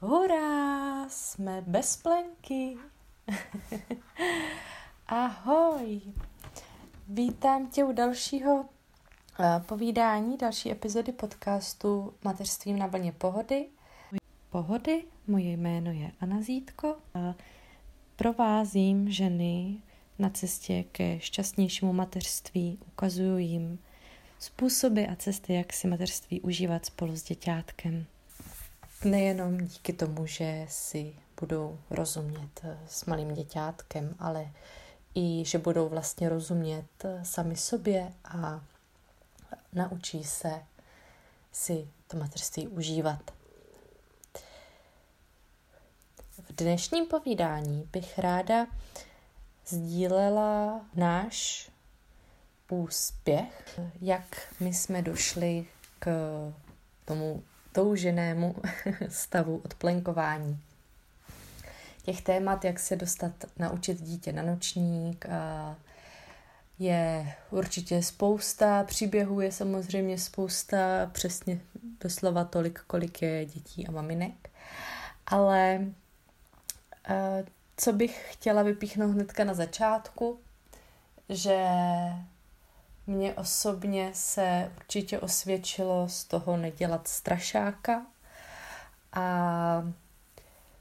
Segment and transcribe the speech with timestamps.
[0.00, 2.76] Hurá, jsme bez plenky.
[5.06, 6.00] Ahoj.
[7.08, 8.64] Vítám tě u dalšího
[9.40, 13.66] eh, povídání, další epizody podcastu Mateřstvím na vlně pohody.
[14.50, 17.34] Pohody, moje jméno je Anna Zítko a
[18.16, 19.82] provázím ženy
[20.18, 23.78] na cestě ke šťastnějšímu mateřství, ukazuju jim
[24.40, 28.06] způsoby a cesty, jak si mateřství užívat spolu s děťátkem.
[29.04, 34.50] Nejenom díky tomu, že si budou rozumět eh, s malým děťátkem, ale
[35.14, 38.64] i že budou vlastně rozumět eh, sami sobě a
[39.72, 40.62] naučí se
[41.52, 43.30] si to mateřství užívat.
[46.38, 48.66] V dnešním povídání bych ráda
[49.66, 51.70] sdílela náš
[52.72, 55.66] úspěch, jak my jsme došli
[55.98, 56.10] k
[57.04, 58.54] tomu touženému
[59.08, 60.60] stavu odplenkování.
[62.02, 65.26] Těch témat, jak se dostat, naučit dítě na nočník,
[66.78, 70.78] je určitě spousta, příběhů je samozřejmě spousta,
[71.12, 71.60] přesně
[72.00, 74.50] doslova tolik, kolik je dětí a maminek.
[75.26, 75.86] Ale
[77.76, 80.40] co bych chtěla vypíchnout hnedka na začátku,
[81.28, 81.66] že
[83.10, 88.06] mně osobně se určitě osvědčilo z toho nedělat strašáka
[89.12, 89.84] a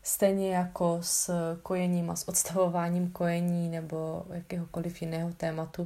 [0.03, 5.81] stejně jako s kojením a s odstavováním kojení nebo jakéhokoliv jiného tématu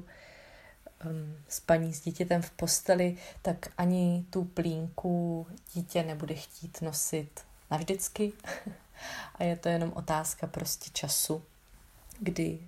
[1.05, 7.41] um, spaní s dítětem v posteli, tak ani tu plínku dítě nebude chtít nosit
[7.71, 8.33] navždycky.
[9.35, 11.43] A je to jenom otázka prostě času,
[12.19, 12.59] kdy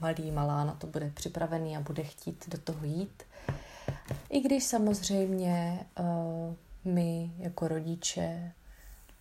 [0.00, 3.22] malý, malá na to bude připravený a bude chtít do toho jít.
[4.30, 8.52] I když samozřejmě uh, my jako rodiče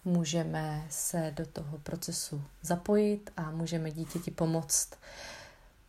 [0.06, 4.90] můžeme se do toho procesu zapojit a můžeme dítěti pomoct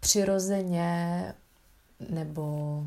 [0.01, 1.35] přirozeně
[2.11, 2.87] nebo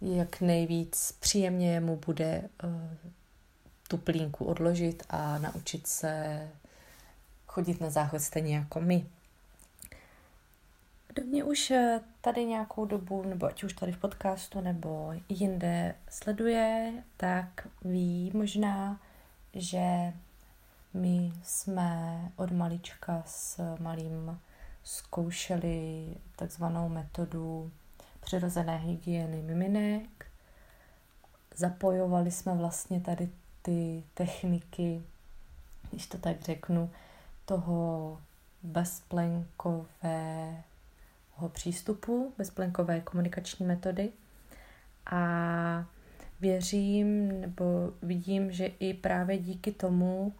[0.00, 2.70] jak nejvíc příjemně mu bude uh,
[3.88, 6.48] tu plínku odložit a naučit se
[7.46, 9.06] chodit na záchod stejně jako my.
[11.24, 16.92] Mě už eh, tady nějakou dobu, nebo ať už tady v podcastu, nebo jinde sleduje,
[17.16, 19.00] tak ví možná,
[19.54, 20.12] že
[20.94, 24.40] my jsme od malička s malým
[24.84, 26.06] zkoušeli
[26.36, 27.70] takzvanou metodu
[28.20, 30.26] přirozené hygieny miminek.
[31.56, 33.28] Zapojovali jsme vlastně tady
[33.62, 35.02] ty techniky,
[35.90, 36.90] když to tak řeknu,
[37.44, 38.18] toho
[38.62, 39.86] bezplenkového
[41.48, 44.10] přístupu, bezplenkové komunikační metody.
[45.10, 45.86] A
[46.40, 50.32] věřím nebo vidím, že i právě díky tomu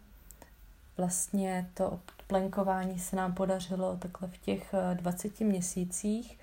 [0.97, 6.39] vlastně to odplenkování se nám podařilo takhle v těch 20 měsících.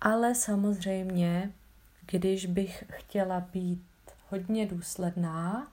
[0.00, 1.52] Ale samozřejmě,
[2.06, 3.84] když bych chtěla být
[4.30, 5.72] hodně důsledná,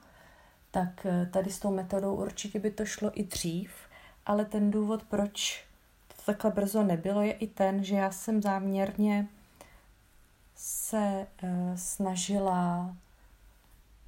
[0.70, 3.72] tak eh, tady s tou metodou určitě by to šlo i dřív,
[4.26, 5.64] ale ten důvod, proč
[6.20, 9.28] to takhle brzo nebylo, je i ten, že já jsem záměrně
[10.54, 12.96] se uh, snažila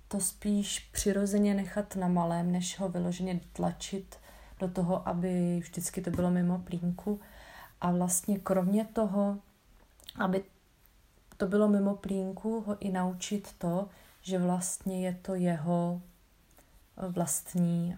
[0.08, 4.16] to spíš přirozeně nechat na malém, než ho vyloženě tlačit
[4.58, 7.20] do toho, aby vždycky to bylo mimo plínku.
[7.80, 9.38] A vlastně kromě toho,
[10.18, 10.44] aby
[11.36, 13.88] to bylo mimo plínku, ho i naučit to,
[14.22, 16.02] že vlastně je to jeho
[17.08, 17.96] vlastní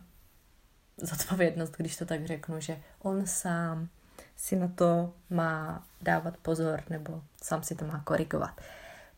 [0.97, 3.89] zodpovědnost, když to tak řeknu, že on sám
[4.37, 8.61] si na to má dávat pozor nebo sám si to má korigovat.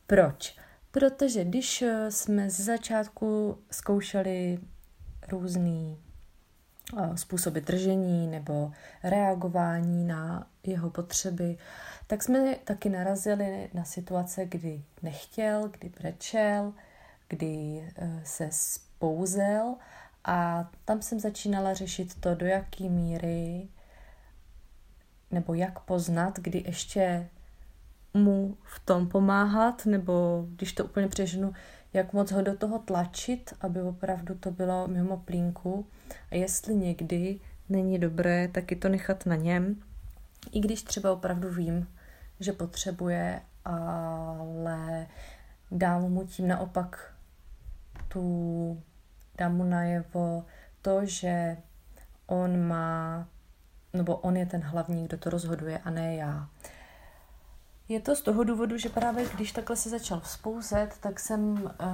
[0.06, 0.56] Proč?
[0.90, 4.58] Protože když jsme z začátku zkoušeli
[5.28, 5.98] různý
[7.14, 8.72] způsoby držení nebo
[9.02, 11.58] reagování na jeho potřeby,
[12.06, 16.72] tak jsme taky narazili na situace, kdy nechtěl, kdy brečel,
[17.28, 17.46] kdy
[17.96, 19.74] e, se spouzel
[20.24, 23.68] a tam jsem začínala řešit to, do jaké míry
[25.30, 27.28] nebo jak poznat, kdy ještě
[28.14, 31.52] mu v tom pomáhat, nebo když to úplně přeženu,
[31.92, 35.86] jak moc ho do toho tlačit, aby opravdu to bylo mimo plínku.
[36.30, 39.82] A jestli někdy není dobré, taky to nechat na něm,
[40.52, 41.88] i když třeba opravdu vím,
[42.40, 45.06] že potřebuje, ale
[45.70, 47.14] dám mu tím naopak
[48.08, 48.82] tu,
[49.38, 50.44] dám mu najevo
[50.82, 51.56] to, že
[52.26, 53.28] on má,
[53.96, 56.48] nebo on je ten hlavní, kdo to rozhoduje a ne já.
[57.88, 61.84] Je to z toho důvodu, že právě když takhle se začal vzpouzet, tak jsem, eh,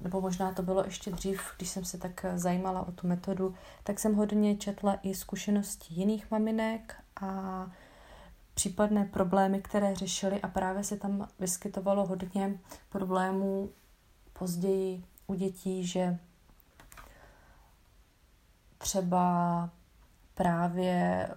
[0.00, 3.54] nebo možná to bylo ještě dřív, když jsem se tak zajímala o tu metodu,
[3.84, 7.66] tak jsem hodně četla i zkušenosti jiných maminek a
[8.54, 13.70] případné problémy, které řešili a právě se tam vyskytovalo hodně problémů
[14.32, 16.18] později u dětí, že
[18.78, 19.70] třeba
[20.34, 21.34] právě eh,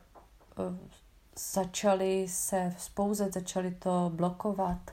[1.35, 4.91] začali se vzpouzet, začali to blokovat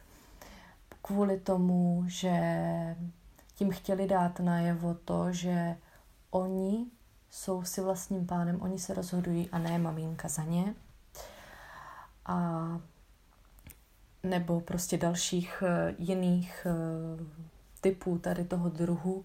[1.02, 2.36] kvůli tomu, že
[3.54, 5.76] tím chtěli dát najevo to, že
[6.30, 6.86] oni
[7.30, 10.74] jsou si vlastním pánem, oni se rozhodují a ne maminka za ně.
[12.26, 12.66] A
[14.22, 17.24] nebo prostě dalších eh, jiných eh,
[17.80, 19.24] typů tady toho druhu,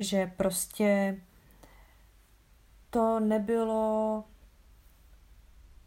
[0.00, 1.16] že prostě
[2.90, 4.24] to nebylo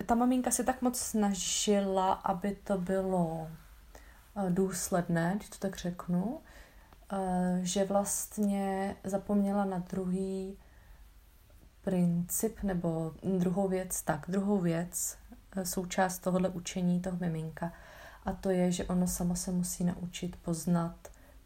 [0.05, 3.47] ta maminka se tak moc snažila, aby to bylo
[4.35, 6.41] eh, důsledné, když to tak řeknu,
[7.13, 10.57] eh, že vlastně zapomněla na druhý
[11.81, 15.17] princip nebo druhou věc, tak druhou věc,
[15.55, 17.71] eh, součást tohohle učení toho miminka
[18.25, 20.95] a to je, že ono samo se musí naučit poznat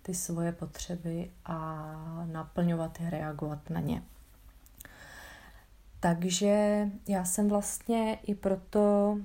[0.02, 1.86] ty svoje potřeby a
[2.26, 4.04] naplňovat je, reagovat na ně.
[6.06, 9.18] Takže já jsem vlastně i proto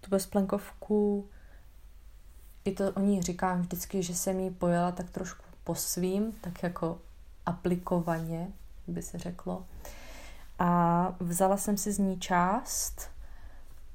[0.00, 1.28] tu bezplenkovku,
[2.64, 6.62] i to o ní říkám vždycky, že jsem ji pojela tak trošku po svým, tak
[6.62, 6.98] jako
[7.46, 8.52] aplikovaně,
[8.86, 9.66] by se řeklo.
[10.58, 13.10] A vzala jsem si z ní část,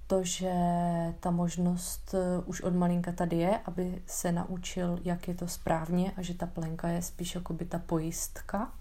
[0.08, 0.54] to, že
[1.20, 6.12] ta možnost eh, už od malinka tady je, aby se naučil, jak je to správně
[6.18, 8.72] a že ta plenka je spíš jako by ta pojistka,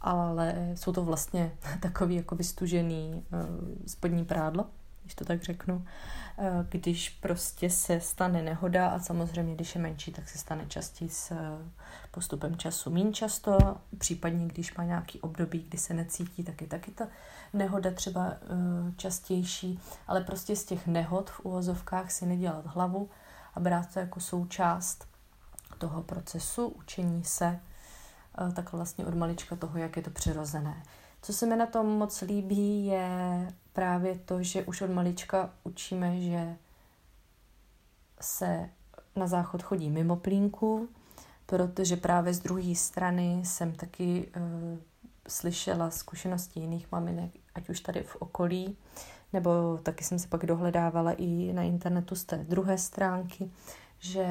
[0.00, 3.40] ale jsou to vlastně takový jako vystužený uh,
[3.86, 4.66] spodní prádlo,
[5.02, 10.12] když to tak řeknu, uh, když prostě se stane nehoda a samozřejmě, když je menší,
[10.12, 11.38] tak se stane častěji s uh,
[12.10, 13.58] postupem času méně často,
[13.98, 17.08] případně když má nějaký období, kdy se necítí, tak je taky ta
[17.52, 18.32] nehoda třeba
[18.96, 23.10] častější, ale prostě z těch nehod v uvozovkách si nedělat hlavu
[23.54, 25.08] a brát to jako součást
[25.78, 27.60] toho procesu učení se
[28.54, 30.82] tak vlastně od malička toho, jak je to přirozené.
[31.22, 33.08] Co se mi na tom moc líbí, je
[33.72, 36.56] právě to, že už od malička učíme, že
[38.20, 38.70] se
[39.16, 40.88] na záchod chodí mimo plínku,
[41.46, 44.78] protože právě z druhé strany jsem taky uh,
[45.28, 48.76] slyšela zkušenosti jiných maminek, ať už tady v okolí,
[49.32, 53.50] nebo taky jsem se pak dohledávala i na internetu z té druhé stránky,
[53.98, 54.26] že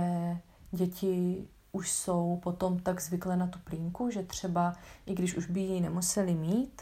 [0.72, 4.76] děti už jsou potom tak zvyklé na tu plínku, že třeba
[5.06, 6.82] i když už by ji nemuseli mít,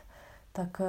[0.52, 0.86] tak eh,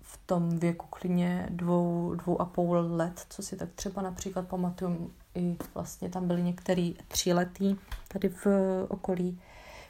[0.00, 5.10] v tom věku klidně dvou, dvou a půl let, co si tak třeba například pamatuju,
[5.34, 7.76] i vlastně tam byly některý tříletý
[8.08, 8.46] tady v
[8.88, 9.40] okolí,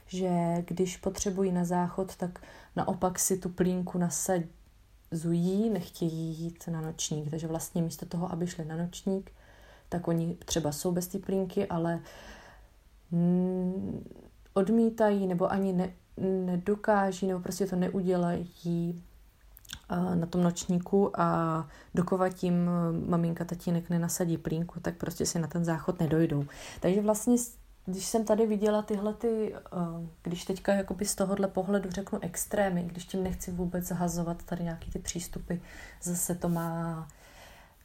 [0.07, 0.31] že
[0.67, 2.41] když potřebují na záchod, tak
[2.77, 7.31] naopak si tu plínku nasazují, nechtějí jít na nočník.
[7.31, 9.33] Takže vlastně místo toho, aby šli na nočník,
[9.89, 12.01] tak oni třeba jsou bez té plínky, ale uh,
[14.55, 15.93] odmítají nebo ani ne,
[16.45, 19.03] nedokáží nebo prostě to neudělají
[20.15, 22.71] na tom nočníku a dokovat tím
[23.07, 26.45] maminka, tatínek nenasadí plínku, tak prostě si na ten záchod nedojdou.
[26.81, 27.37] Takže vlastně,
[27.87, 29.55] když jsem tady viděla tyhle ty,
[30.23, 34.91] když teďka jakoby z tohohle pohledu řeknu extrémy, když tím nechci vůbec zahazovat tady nějaký
[34.91, 35.55] ty přístupy,
[36.03, 37.09] zase to má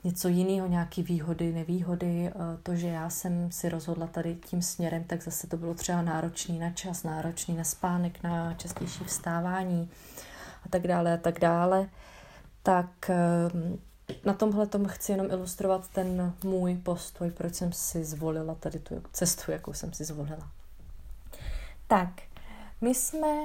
[0.07, 2.27] něco jiného, nějaké výhody, nevýhody.
[2.27, 2.33] Eh,
[2.63, 6.59] to, že já jsem si rozhodla tady tím směrem, tak zase to bylo třeba náročný
[6.59, 9.89] na čas, náročný na spánek, na častější vstávání
[10.65, 11.89] a tak dále a tak dále.
[12.63, 13.15] Tak eh,
[14.25, 19.03] na tomhle tomu chci jenom ilustrovat ten můj postoj, proč jsem si zvolila tady tu
[19.11, 20.51] cestu, jakou jsem si zvolila.
[21.87, 22.09] Tak,
[22.81, 23.35] my jsme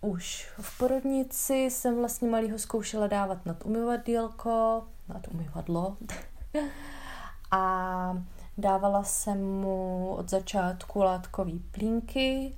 [0.00, 5.96] už v porodnici, jsem vlastně malýho zkoušela dávat nad umyvadílko, nad umyvadlo.
[7.50, 8.24] a
[8.58, 12.56] dávala jsem mu od začátku látkový plínky.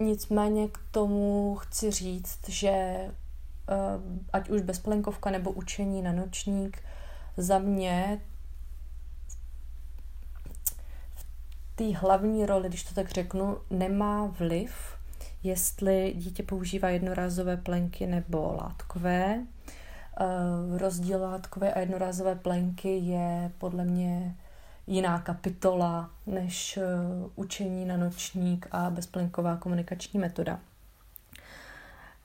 [0.00, 3.12] Nicméně k tomu chci říct, že eh,
[4.32, 6.82] ať už bezplenkovka nebo učení na nočník,
[7.36, 8.20] za mě
[11.14, 11.24] v
[11.74, 14.98] té hlavní roli, když to tak řeknu, nemá vliv,
[15.42, 19.46] jestli dítě používá jednorázové plenky nebo látkové.
[20.20, 24.36] Eh, rozdíl látkové a jednorázové plenky je podle mě
[24.86, 26.82] jiná kapitola než eh,
[27.34, 30.60] učení na nočník a bezplenková komunikační metoda.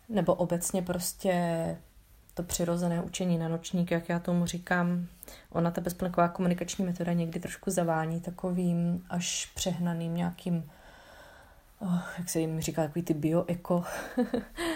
[0.09, 1.77] Nebo obecně prostě
[2.33, 5.07] to přirozené učení na nočník, jak já tomu říkám,
[5.49, 10.71] ona ta bezplenková komunikační metoda někdy trošku zavání takovým až přehnaným nějakým,
[11.79, 13.83] oh, jak se jim říká, takový ty bioeko.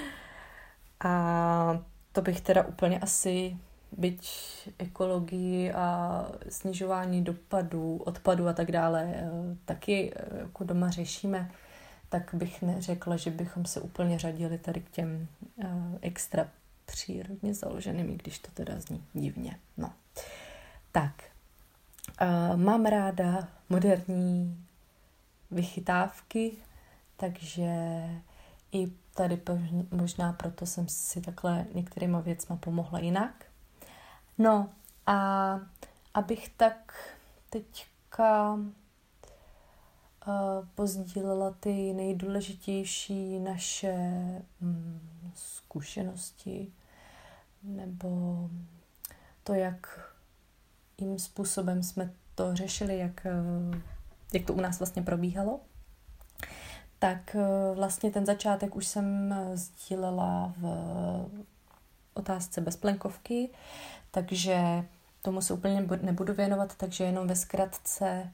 [1.06, 3.58] a to bych teda úplně asi,
[3.98, 4.30] byť
[4.78, 9.30] ekologii a snižování dopadů, odpadů a tak dále, eh,
[9.66, 11.52] taky eh, jako doma řešíme,
[12.10, 15.66] tak bych neřekla, že bychom se úplně řadili tady k těm uh,
[16.02, 16.48] extra
[16.86, 19.60] přírodně založeným, i když to teda zní divně.
[19.78, 19.94] No.
[20.92, 21.24] Tak,
[22.56, 24.66] mám ráda moderní
[25.52, 26.52] vychytávky,
[27.18, 27.70] takže
[28.72, 29.42] i tady
[29.92, 33.46] možná proto jsem si takhle některýma věcma pomohla jinak.
[34.38, 34.70] No
[35.08, 35.60] a
[36.14, 36.94] abych tak
[37.50, 38.60] teďka
[40.76, 43.96] pozdílela ty nejdůležitější naše
[44.62, 45.00] mm,
[45.36, 46.74] zkušenosti
[47.64, 48.50] nebo
[49.44, 50.10] to, jak
[50.98, 53.28] jim způsobem jsme to řešili, jak,
[54.34, 55.60] jak to u nás vlastně probíhalo.
[57.04, 57.36] Tak
[57.76, 60.66] vlastně ten začátek už jsem sdílela v
[62.14, 63.50] otázce bezplenkovky,
[64.12, 64.84] takže
[65.22, 68.32] tomu se úplně nebudu věnovat, takže jenom ve zkratce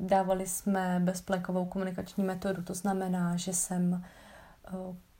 [0.00, 4.70] Dávali jsme bezplekovou komunikační metodu, to znamená, že jsem eh,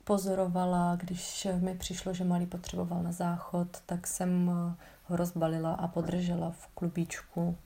[0.05, 4.75] pozorovala, když mi přišlo, že malý potřeboval na záchod, tak jsem eh,
[5.05, 7.57] ho rozbalila a podržela v klubíčku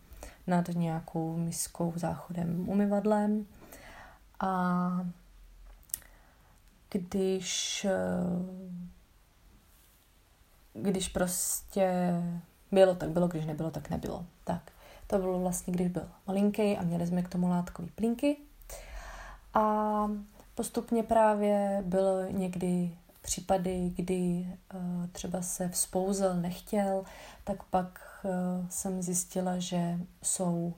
[0.47, 3.47] nad nějakou miskou, záchodem, umyvadlem.
[4.40, 5.06] A
[6.90, 8.70] když, eh,
[10.73, 12.14] když prostě
[12.73, 14.26] bylo, tak bylo, když nebylo, tak nebylo.
[14.44, 14.73] Tak.
[15.06, 18.37] To bylo vlastně, když byl malinký a měli jsme k tomu látkový plínky.
[19.54, 20.06] A
[20.54, 27.04] postupně právě byly někdy případy, kdy uh, třeba se vzpouzel, nechtěl,
[27.44, 30.75] tak pak uh, jsem zjistila, že jsou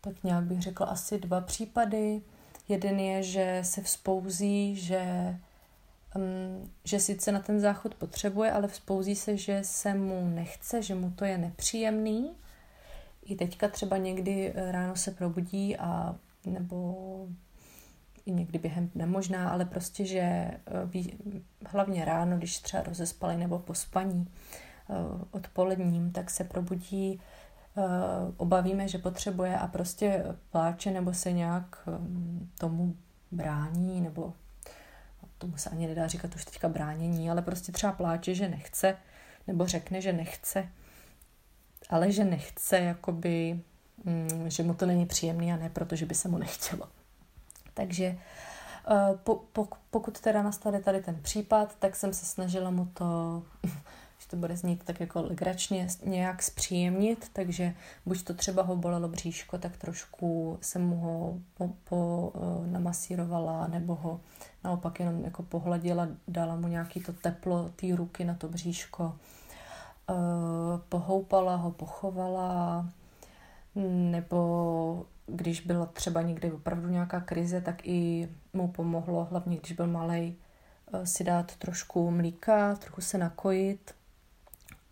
[0.00, 2.22] tak nějak bych řekla asi dva případy.
[2.70, 5.36] Jeden je, že se vzpouzí, že,
[6.16, 10.94] um, že sice na ten záchod potřebuje, ale vzpouzí se, že se mu nechce, že
[10.94, 12.30] mu to je nepříjemný.
[13.24, 17.28] I teďka třeba někdy eh, ráno se probudí a nebo
[18.26, 21.18] i někdy během dne možná, ale prostě, že eh, ví,
[21.66, 24.94] hlavně ráno, když třeba rozespali nebo po spaní eh,
[25.30, 27.20] odpoledním, tak se probudí,
[28.36, 31.88] obavíme, že potřebuje a prostě pláče nebo se nějak
[32.58, 32.96] tomu
[33.30, 34.32] brání, nebo
[35.38, 38.96] tomu se ani nedá říkat už teďka bránění, ale prostě třeba pláče, že nechce,
[39.46, 40.68] nebo řekne, že nechce
[41.90, 43.60] ale že nechce, jakoby,
[44.04, 46.88] mm, že mu to není příjemný a ne proto, že by se mu nechtělo.
[47.74, 52.84] Takže eh, po, po, pokud teda nastane tady ten případ, tak jsem se snažila mu
[52.86, 53.42] to,
[54.30, 57.74] to bude znít tak jako legračně, nějak zpříjemnit, takže
[58.06, 63.66] buď to třeba ho bolelo bříško, tak trošku jsem mu ho po, po, eh, namasírovala,
[63.66, 64.20] nebo ho
[64.64, 69.16] naopak jenom jako pohladila, dala mu nějaký to teplo té ruky na to bříško.
[70.10, 70.14] Eh,
[70.88, 72.86] pohoupala ho, pochovala,
[74.10, 79.86] nebo když byla třeba někdy opravdu nějaká krize, tak i mu pomohlo, hlavně když byl
[79.86, 80.36] malý,
[80.92, 83.94] eh, si dát trošku mlíka, trochu se nakojit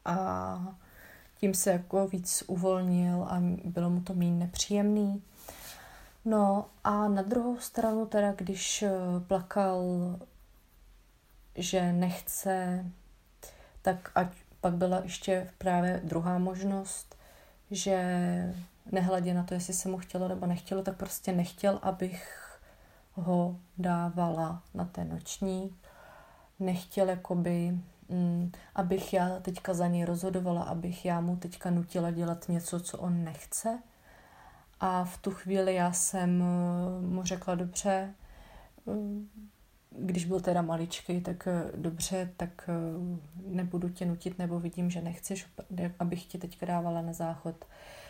[0.09, 0.59] a
[1.37, 5.23] tím se jako víc uvolnil a bylo mu to méně nepříjemný.
[6.25, 8.91] No a na druhou stranu teda, když eh,
[9.27, 9.83] plakal,
[11.55, 12.85] že nechce,
[13.83, 14.29] tak ať
[14.61, 17.17] pak byla ještě právě druhá možnost,
[17.71, 18.55] že
[18.93, 22.45] nehledě na to, jestli se mu chtělo nebo nechtělo, tak prostě nechtěl, abych
[23.13, 25.77] ho dávala na ten noční.
[26.61, 32.49] Nechtěl jakoby, mm, abych já teďka za něj rozhodovala, abych já mu teďka nutila dělat
[32.49, 33.79] něco, co on nechce.
[34.81, 38.15] A v tu chvíli já jsem eh, mu řekla, dobře,
[38.89, 38.93] eh,
[39.91, 42.71] když byl teda maličký, tak eh, dobře, tak
[43.47, 45.47] nebudu tě nutit, nebo vidím, že nechceš,
[45.99, 47.65] abych tě teďka dávala na záchod,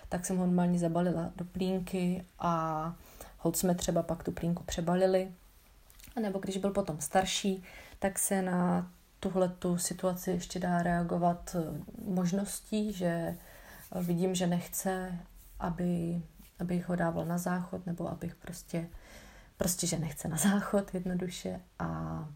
[0.09, 2.95] tak jsem ho normálně zabalila do plínky a
[3.39, 5.33] hod jsme třeba pak tu plínku přebalili.
[6.17, 7.63] A nebo když byl potom starší,
[7.99, 8.91] tak se na
[9.21, 13.37] tuhle tu situaci ještě dá reagovat eh, možností, že
[14.01, 15.19] vidím, že nechce,
[15.61, 16.23] aby,
[16.59, 18.89] abych ho dával na záchod, nebo abych prostě
[19.59, 22.29] prostě, že nechce na záchod jednoduše a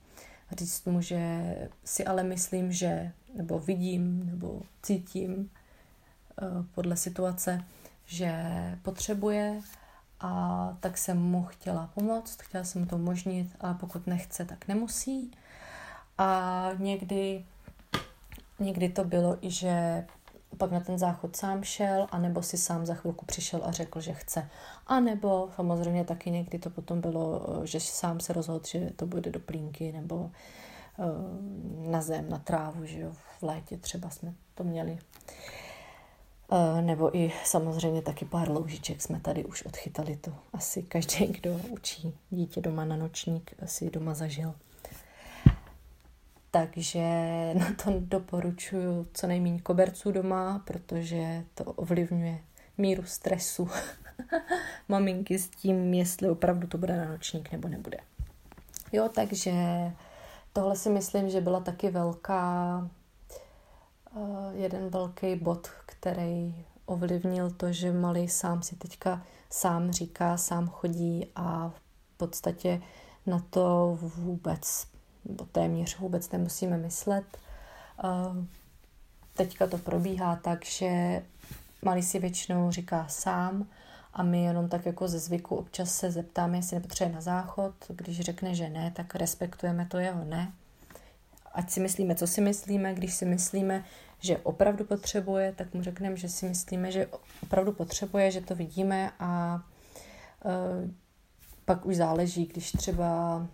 [0.53, 7.65] říct mu, že si ale myslím, že, nebo vidím, nebo cítím eh, podle situace,
[8.07, 8.33] že
[8.83, 9.61] potřebuje
[10.21, 15.31] a tak jsem mu chtěla pomoct, chtěla jsem to umožnit a pokud nechce, tak nemusí.
[16.23, 17.45] A někdy
[18.59, 20.07] někdy to bylo i, že
[20.59, 24.13] pak na ten záchod sám šel, anebo si sám za chvilku přišel a řekl, že
[24.13, 24.49] chce.
[24.87, 29.31] A nebo samozřejmě taky někdy to potom bylo, že sám se rozhodl, že to bude
[29.31, 30.31] do plínky nebo
[30.99, 34.99] eh, na zem, na trávu, že jo, v létě třeba jsme to měli.
[36.53, 40.33] Eh, nebo i samozřejmě taky pár loužiček jsme tady už odchytali to.
[40.53, 44.55] Asi každý, kdo učí dítě doma na nočník, si doma zažil.
[46.53, 47.01] Takže
[47.59, 52.39] na to doporučuji co nejméně koberců doma, protože to ovlivňuje
[52.79, 53.69] míru stresu
[54.89, 57.99] maminky s tím, jestli opravdu to bude na nočník nebo nebude.
[58.93, 59.53] Jo, takže
[60.53, 62.79] tohle si myslím, že byla taky velká,
[64.15, 70.69] uh, jeden velký bod, který ovlivnil to, že malý sám si teďka sám říká, sám
[70.69, 72.83] chodí a v podstatě
[73.27, 74.92] na to vůbec
[75.25, 77.25] nebo téměř vůbec nemusíme myslet.
[79.35, 81.23] Teďka to probíhá tak, že
[81.83, 83.67] malý si většinou říká sám
[84.15, 87.75] a my jenom tak jako ze zvyku občas se zeptáme, jestli nepotřebuje na záchod.
[87.89, 90.53] Když řekne, že ne, tak respektujeme to jeho ne.
[91.53, 93.85] Ať si myslíme, co si myslíme, když si myslíme,
[94.21, 97.09] že opravdu potřebuje, tak mu řekneme, že si myslíme, že
[97.43, 99.63] opravdu potřebuje, že to vidíme a
[100.45, 100.91] uh,
[101.65, 103.47] pak už záleží, když třeba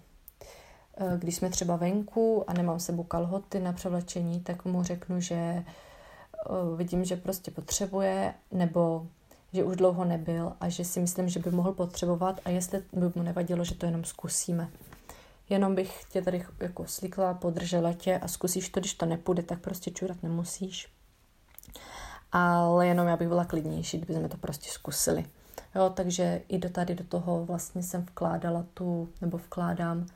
[1.16, 5.64] když jsme třeba venku a nemám sebou kalhoty na převlečení, tak mu řeknu, že eh,
[6.76, 9.06] vidím, že prostě potřebuje, nebo
[9.52, 13.12] že už dlouho nebyl a že si myslím, že by mohl potřebovat a jestli by
[13.14, 14.68] mu nevadilo, že to jenom zkusíme.
[15.48, 19.60] Jenom bych tě tady jako slíkla, podržela tě a zkusíš to, když to nepůjde, tak
[19.60, 20.88] prostě čurat nemusíš.
[22.32, 25.24] Ale jenom já bych byla klidnější, kdyby jsme to prostě zkusili.
[25.74, 30.06] Jo, takže i do tady do toho vlastně jsem vkládala tu, nebo vkládám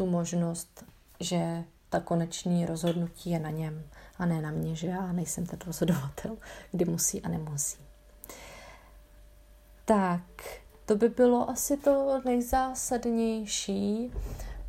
[0.00, 0.84] tu možnost,
[1.20, 3.82] že ta konečný rozhodnutí je na něm
[4.18, 6.36] a ne na mě, že já nejsem ten rozhodovatel,
[6.70, 7.78] kdy musí a nemusí.
[9.84, 10.22] Tak,
[10.86, 14.12] to by bylo asi to nejzásadnější.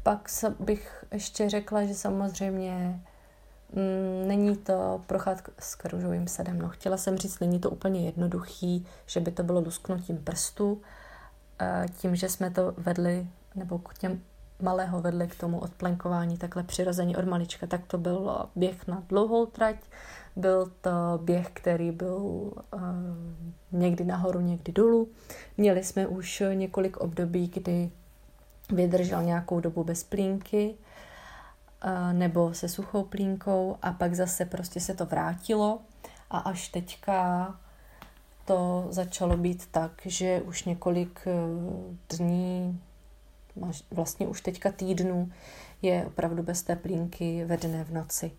[0.03, 3.01] Pak bych ještě řekla, že samozřejmě
[3.73, 6.59] mm, není to procházka s kružovým sadem.
[6.59, 10.81] No, chtěla jsem říct, není to úplně jednoduchý, že by to bylo lusknutím prstu.
[11.97, 14.21] Tím, že jsme to vedli, nebo k těm
[14.61, 19.45] malého vedli k tomu odplenkování takhle přirození od malička, tak to byl běh na dlouhou
[19.45, 19.75] trať,
[20.35, 20.91] byl to
[21.23, 22.81] běh, který byl uh,
[23.71, 25.07] někdy nahoru, někdy dolů.
[25.57, 27.91] Měli jsme už několik období, kdy
[28.69, 30.75] vydržel nějakou dobu bez plínky
[31.85, 35.79] uh, nebo se suchou plínkou a pak zase prostě se to vrátilo.
[36.29, 37.47] A až teďka
[38.45, 41.27] to začalo být tak, že už několik
[42.17, 42.81] dní,
[43.91, 45.31] vlastně už teďka týdnů
[45.81, 48.31] je opravdu bez té plínky ve dne v noci.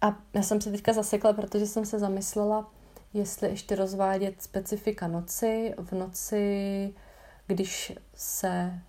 [0.00, 2.70] A já jsem se teďka zasekla, protože jsem se zamyslela,
[3.14, 5.74] jestli ještě rozvádět specifika noci.
[5.78, 6.94] V noci,
[7.46, 8.80] když se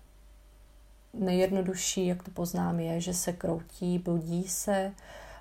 [1.12, 4.92] nejjednodušší, jak to poznám, je, že se kroutí, budí se,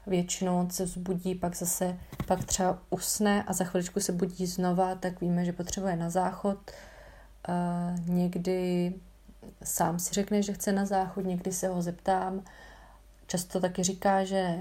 [0.08, 5.22] většinou se vzbudí, pak zase, pak třeba usne a za chviličku se budí znova, tak
[5.22, 6.72] víme, že potřebuje na záchod,
[8.06, 8.94] někdy
[9.64, 12.44] sám si řekne, že chce na záchod, někdy se ho zeptám.
[13.28, 14.60] Často taky říká, že,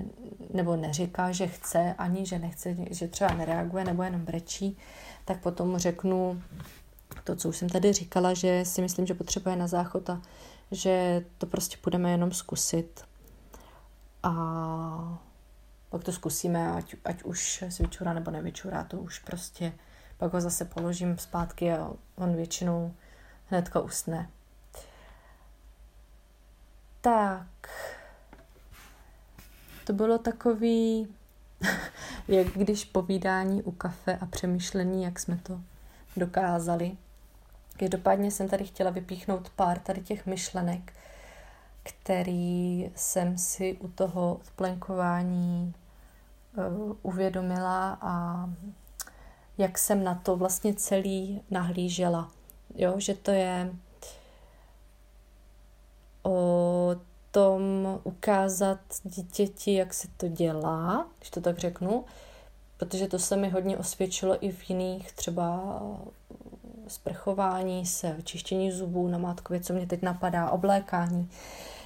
[0.54, 4.78] nebo neříká, že chce, ani že nechce, že třeba nereaguje nebo jenom brečí,
[5.24, 6.42] tak potom řeknu
[7.24, 10.22] to, co už jsem tady říkala, že si myslím, že potřebuje na záchod a
[10.70, 13.04] že to prostě budeme jenom zkusit.
[14.22, 15.18] A
[15.90, 19.72] pak to zkusíme, ať, ať už se vyčurá nebo nevyčurá, to už prostě
[20.22, 22.94] pak ho zase položím zpátky a on většinou
[23.46, 24.30] hnedka usne.
[27.00, 27.68] Tak,
[29.86, 31.08] to bylo takový,
[32.28, 35.60] jak když povídání u kafe a přemýšlení, jak jsme to
[36.16, 36.96] dokázali.
[37.78, 40.92] Každopádně jsem tady chtěla vypíchnout pár tady těch myšlenek,
[41.82, 45.74] který jsem si u toho odplenkování
[46.56, 48.46] uh, uvědomila a
[49.58, 52.30] jak jsem na to vlastně celý nahlížela.
[52.74, 53.72] Jo, že to je
[56.22, 56.96] o
[57.30, 57.62] tom
[58.04, 62.04] ukázat dítěti, jak se to dělá, když to tak řeknu,
[62.76, 65.80] protože to se mi hodně osvědčilo i v jiných třeba
[66.88, 71.30] sprchování se, čištění zubů, na mátkově, co mě teď napadá, oblékání,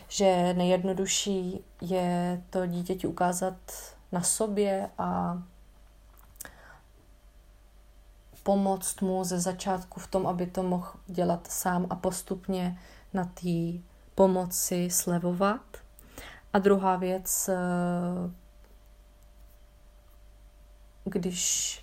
[0.09, 3.57] že nejjednodušší je to dítěti ukázat
[4.13, 5.43] na sobě a
[8.47, 12.79] pomoct mu ze začátku v tom, aby to mohl dělat sám a postupně
[13.15, 13.83] na té
[14.15, 15.77] pomoci slevovat.
[16.53, 17.57] A druhá věc, eh,
[21.05, 21.81] když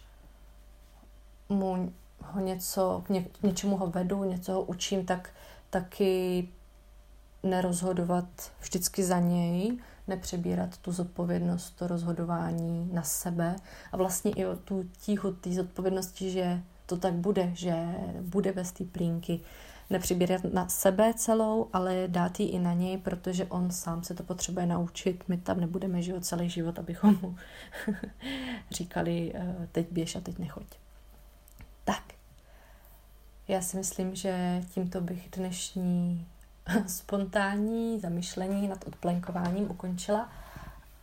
[1.49, 5.29] mu ho něco, ně, něčemu ho vedu, něco ho učím, tak
[5.69, 6.47] taky
[7.43, 13.55] nerozhodovat vždycky za něj, nepřebírat tu zodpovědnost, to rozhodování na sebe
[13.91, 17.85] a vlastně i o tu tíhu té zodpovědnosti, že to tak bude, že
[18.21, 19.39] bude bez té plínky.
[19.89, 24.23] Nepřibírat na sebe celou, ale dát ji i na něj, protože on sám se to
[24.23, 25.23] potřebuje naučit.
[25.27, 27.35] My tam nebudeme žít celý život, abychom mu
[28.71, 30.65] říkali, eh, teď běž a teď nechoď.
[31.83, 32.03] Tak,
[33.47, 36.27] já si myslím, že tímto bych dnešní
[36.87, 40.29] spontánní zamyšlení nad odplenkováním ukončila.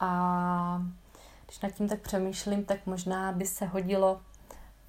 [0.01, 0.83] A
[1.47, 4.21] když nad tím tak přemýšlím, tak možná by se hodilo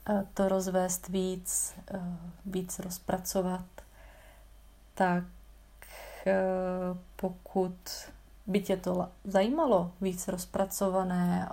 [0.09, 1.99] eh, to rozvést víc, eh,
[2.45, 3.65] víc rozpracovat.
[4.93, 5.23] Tak
[6.27, 6.33] eh,
[7.15, 7.75] pokud
[8.47, 11.49] by tě to zajímalo, víc rozpracované,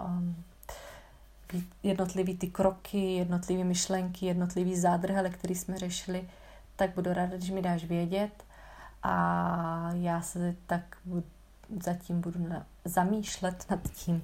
[1.83, 6.29] jednotlivý ty kroky, jednotlivé myšlenky, jednotlivý zádrhele, který jsme řešili,
[6.77, 8.45] tak budu ráda, když mi dáš vědět
[9.03, 10.97] a já se tak
[11.81, 14.23] zatím budu na, zamýšlet nad tím,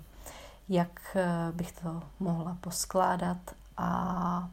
[0.69, 3.39] jak eh, bych to mohla poskládat.
[3.77, 4.49] A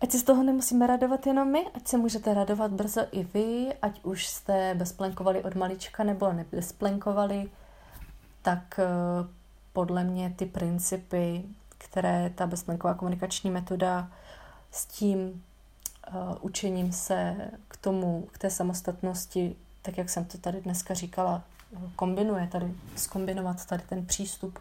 [0.00, 3.74] ať si z toho nemusíme radovat jenom my, ať se můžete radovat brzo i vy,
[3.82, 7.50] ať už jste bezplenkovali od malička nebo nebezplenkovali,
[8.42, 8.84] tak eh,
[9.72, 11.44] podle mě ty principy,
[11.78, 14.08] které ta bezplenková komunikační metoda
[14.70, 15.44] s tím
[16.40, 17.36] učením se
[17.68, 21.42] k tomu, k té samostatnosti, tak jak jsem to tady dneska říkala,
[21.96, 24.58] kombinuje tady, skombinovat tady ten přístup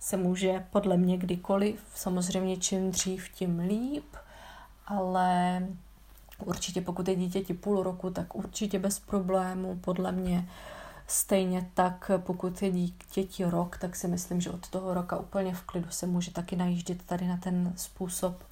[0.00, 4.16] se může podle mě kdykoliv, samozřejmě čím dřív, tím líp,
[4.86, 5.62] ale
[6.38, 10.48] určitě pokud je dítěti půl roku, tak určitě bez problému, podle mě
[11.06, 15.62] Stejně tak, pokud je dítěti rok, tak si myslím, že od toho roka úplně v
[15.62, 18.42] klidu se může taky najíždět tady na ten způsob.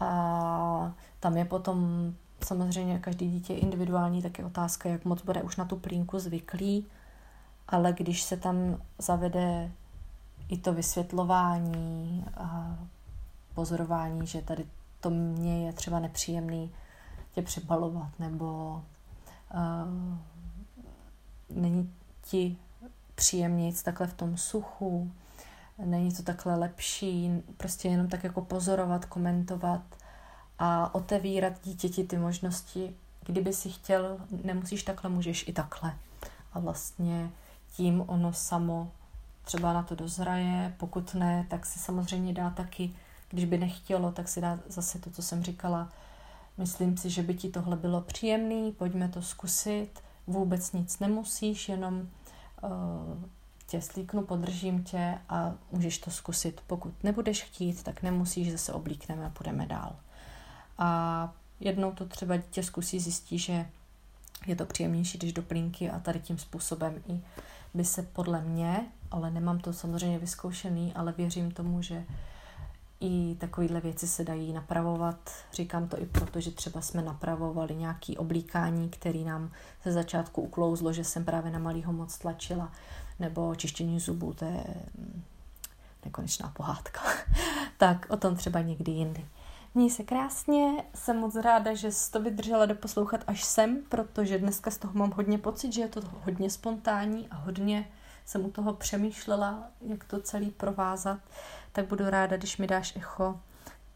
[0.00, 1.78] A tam je potom
[2.44, 6.86] samozřejmě každý dítě individuální, tak je otázka, jak moc bude už na tu plínku zvyklý,
[7.68, 8.56] ale když se tam
[8.98, 9.70] zavede
[10.48, 12.78] i to vysvětlování a
[13.54, 14.66] pozorování, že tady
[15.00, 16.70] to mě je třeba nepříjemný
[17.32, 18.82] tě přebalovat, nebo
[19.54, 20.18] uh,
[21.50, 22.56] není ti
[23.14, 25.12] příjemnějc takhle v tom suchu,
[25.84, 29.82] není to takhle lepší, prostě jenom tak jako pozorovat, komentovat
[30.58, 35.94] a otevírat dítěti ty možnosti, kdyby si chtěl, nemusíš takhle, můžeš i takhle.
[36.52, 37.30] A vlastně
[37.76, 38.90] tím ono samo
[39.44, 42.94] třeba na to dozraje, pokud ne, tak si samozřejmě dá taky,
[43.30, 45.88] když by nechtělo, tak si dá zase to, co jsem říkala,
[46.58, 49.90] myslím si, že by ti tohle bylo příjemný, pojďme to zkusit,
[50.26, 52.08] vůbec nic nemusíš, jenom
[52.62, 52.70] uh,
[53.70, 56.60] tě slíknu, podržím tě a můžeš to zkusit.
[56.66, 59.96] Pokud nebudeš chtít, tak nemusíš, zase oblíkneme a půjdeme dál.
[60.78, 63.66] A jednou to třeba dítě zkusí, zjistí, že
[64.46, 67.20] je to příjemnější, když do plínky a tady tím způsobem i
[67.74, 72.04] by se podle mě, ale nemám to samozřejmě vyzkoušený, ale věřím tomu, že
[73.00, 75.30] i takovéhle věci se dají napravovat.
[75.52, 79.50] Říkám to i proto, že třeba jsme napravovali nějaké oblíkání, který nám
[79.84, 82.72] ze začátku uklouzlo, že jsem právě na malýho moc tlačila,
[83.20, 84.64] nebo čištění zubů, to je
[84.98, 85.22] mm,
[86.04, 87.00] nekonečná pohádka.
[87.78, 89.26] tak o tom třeba někdy jindy.
[89.74, 94.70] Měj se krásně, jsem moc ráda, že jsi to vydržela doposlouchat až sem, protože dneska
[94.70, 97.88] z toho mám hodně pocit, že je to hodně spontánní a hodně
[98.26, 101.18] jsem u toho přemýšlela, jak to celý provázat
[101.72, 103.40] tak budu ráda, když mi dáš echo,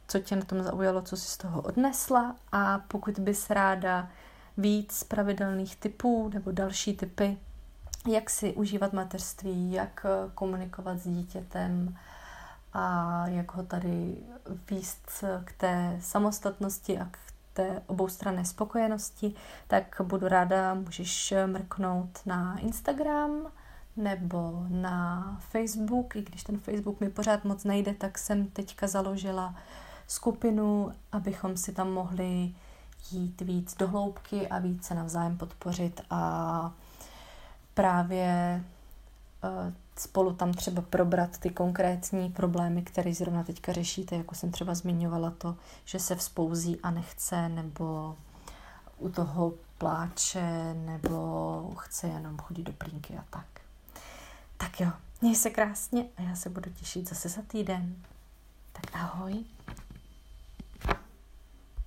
[0.08, 4.10] co tě na tom zaujalo, co jsi z toho odnesla a pokud bys ráda
[4.56, 7.38] víc pravidelných typů nebo další typy,
[8.08, 11.96] jak si užívat mateřství, jak eh, komunikovat s dítětem
[12.72, 14.16] a jak ho tady
[14.70, 17.18] výst k té samostatnosti a k
[17.52, 19.34] té oboustranné spokojenosti,
[19.68, 23.52] tak budu ráda, můžeš mrknout na Instagram,
[23.96, 29.54] nebo na Facebook, i když ten Facebook mi pořád moc nejde, tak jsem teďka založila
[30.06, 32.54] skupinu, abychom si tam mohli
[33.10, 36.72] jít víc do hloubky a víc se navzájem podpořit a
[37.74, 38.64] právě
[39.44, 44.74] eh, spolu tam třeba probrat ty konkrétní problémy, které zrovna teďka řešíte, jako jsem třeba
[44.74, 48.16] zmiňovala to, že se vzpouzí a nechce, nebo
[48.98, 53.46] u toho pláče, nebo chce jenom chodit do plínky a tak.
[54.56, 57.96] Tak jo, měj se krásně a já se budu těšit zase za týden.
[58.72, 59.44] Tak ahoj.